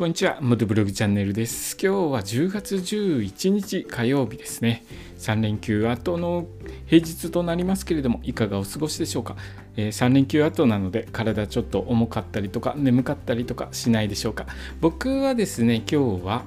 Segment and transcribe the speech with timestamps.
[0.00, 1.76] こんにちは、モトブログチャンネルです。
[1.76, 4.82] 今日は10月11日火曜日ですね。
[5.18, 6.46] 3連休後の
[6.86, 9.36] 平日となりますけれども、いかがお過ごしでしょうか？
[9.76, 14.46] えー、3連休後なので、体ちょっと重かったりとか、眠かったりとかしないでしょうか？
[14.80, 16.44] 僕はですね、今日は、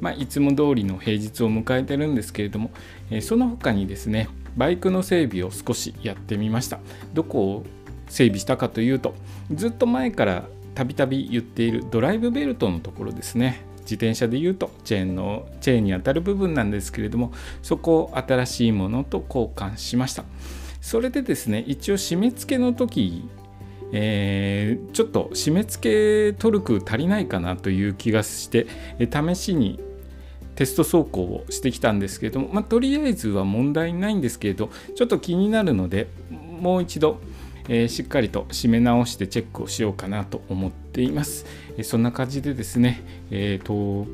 [0.00, 2.70] まあ、いつも通りの平日を迎えてるんですけれども、
[3.10, 6.80] えー、その他にですね、バイクの整備を少しやってみました。
[7.12, 7.66] どこを
[8.08, 9.14] 整備したかというと、
[9.52, 13.64] ずっと前からたびたび言っているドライブベルトのところですね。
[13.80, 20.24] 自転車で言うとチェーンのチェーンにあたる部分なんですけれどもそこを新しいものと交換しました。
[20.80, 23.28] それでですね一応締め付けの時
[23.92, 28.66] えー、ちょっと締め付けトルク足りないかなという気がして
[28.98, 29.78] 試しに
[30.56, 37.20] テスト走行をしてきたんですけれども、まあ、とりあえずは問題ないんですけれどちょっと気になるのでもう一度
[37.68, 41.46] え、しっかりと締め直してチェックをしようかなと思っています。
[41.76, 44.06] え、そんな感じでですね、えーと、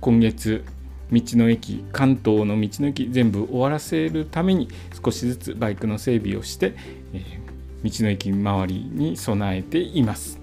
[0.00, 0.64] 今月
[1.12, 4.68] 道の駅関東の道の駅全部終わらせるために
[5.04, 6.74] 少しずつバイクの整備をして、
[7.12, 7.38] え
[7.84, 10.41] 道の駅周りに備えています。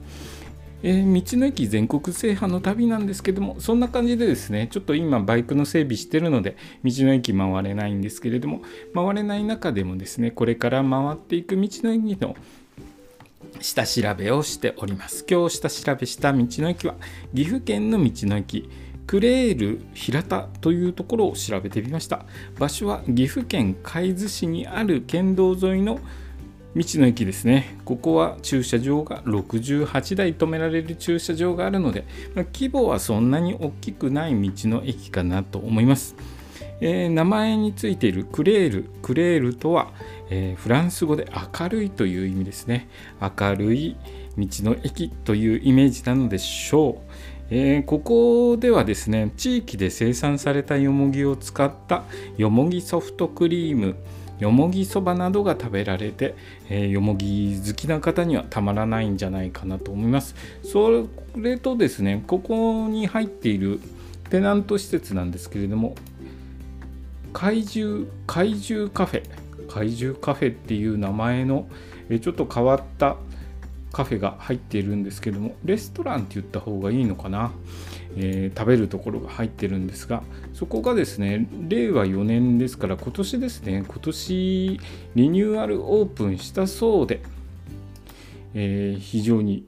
[0.81, 8.61] えー、道の駅全国制覇の旅なんですけどもそんな感じでですねちょっと今バイクの整備してるので道の駅回れないんですけれども
[8.94, 12.36] 回れない中でもですねこれから回っていく道の駅の
[13.61, 15.25] 下調べをしております。
[15.30, 16.95] 今日下調べした道の駅は
[17.33, 18.69] 岐阜県の道の駅
[19.08, 22.25] クレール平田というところを調べてみました。
[22.59, 25.99] 場所は岐阜県海津市にある県道沿いの
[26.75, 27.77] 道の駅ですね。
[27.83, 36.15] ここは駐車場が68台止められる駐車場があるので、まあ、規模はそんなに大きくない道の駅かなと思います、
[36.79, 39.91] えー、名前についているクレールクレールとは、
[40.29, 41.27] えー、フランス語で
[41.59, 42.87] 明るいという意味ですね。
[43.19, 43.97] 明るい
[44.37, 47.11] 道の駅というイメージなのでしょう。
[47.51, 52.03] えー、ここではですね地域で生産されたよもぎを使った
[52.37, 53.95] よもぎソフトクリーム。
[54.39, 56.36] よもぎそばなどが食べられて、
[56.70, 60.36] えー、よもぎ好きな方にはたまらないんじゃないかなと思います。
[60.64, 63.80] それとですね、ここに入っている
[64.30, 65.95] テナント施設なんですけれども、
[67.33, 69.23] 怪獣怪獣カフェ
[69.67, 71.67] 怪獣カフェっていう名前の
[72.21, 73.17] ちょっと変わった
[73.92, 77.52] カフェが入っているんですけどもレストランって言った方がいいのかな、
[78.16, 80.23] えー、食べるところが入ってるんですが
[80.54, 84.80] そこがですね令和4年ですから今年ですね今年
[85.16, 87.22] リニューアルオープンしたそうで、
[88.54, 89.66] えー、非常に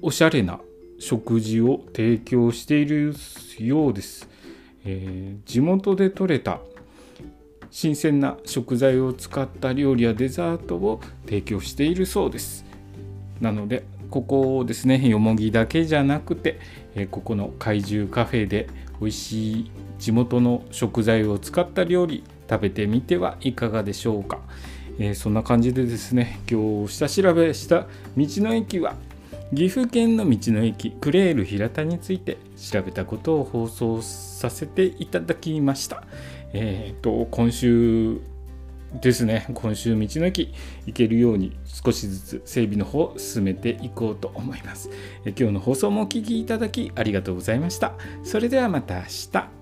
[0.00, 0.60] おしゃれな
[0.98, 3.14] 食事を提供している
[3.58, 4.28] ようです、
[4.84, 6.60] えー、地元で採れた
[7.70, 12.71] 新鮮な食材を使った料理やデザートを提供しているそうです。
[13.42, 16.60] なのでここをですねよもぎだけじゃなくて、
[16.94, 18.68] えここの怪獣カフェで
[19.00, 24.38] 美味しい地元の食材を使った料理食べてみてはいかがでしょうか、
[24.98, 27.86] え、そんな感じでですね今日下調べした
[28.16, 28.94] 道の駅は
[29.54, 36.04] 岐阜県の道の駅クレール平田について調べたことを放送させていただきました。
[36.52, 38.20] えっ、ー、と今週
[39.00, 39.46] ですね。
[39.54, 40.52] 今週道の駅
[40.86, 44.90] 行けるように少しずつ整備の方を進めていこうと思います。
[45.24, 47.94] 今日の放送もお聴きいただきありがとうございました。
[48.22, 49.61] それではまた明日。